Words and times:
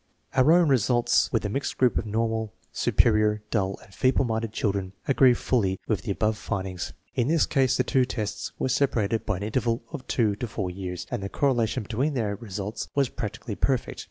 1 0.33 0.43
Our 0.43 0.53
own 0.53 0.67
results 0.67 1.31
with 1.31 1.45
a 1.45 1.49
mixed 1.49 1.77
group 1.77 1.95
of 1.95 2.07
normal, 2.07 2.51
su 2.73 2.91
perior, 2.91 3.41
dull, 3.51 3.77
and 3.83 3.93
feeble 3.93 4.25
minded 4.25 4.51
children 4.51 4.93
agree 5.07 5.35
fully 5.35 5.77
with 5.87 6.01
the 6.01 6.11
above 6.11 6.39
findings. 6.39 6.93
In 7.13 7.27
this 7.27 7.45
case 7.45 7.77
the 7.77 7.83
two 7.83 8.03
tests 8.05 8.51
were 8.57 8.67
separated 8.69 9.27
by 9.27 9.37
an 9.37 9.43
interval 9.43 9.83
of 9.91 10.07
two 10.07 10.35
to 10.37 10.47
four 10.47 10.71
years, 10.71 11.05
and 11.11 11.21
the 11.21 11.29
correlation 11.29 11.83
between 11.83 12.15
their 12.15 12.35
results 12.37 12.87
was 12.95 13.09
practically 13.09 13.53
perfect. 13.53 13.99